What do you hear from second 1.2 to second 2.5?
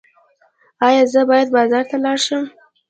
باید بازار ته لاړ شم؟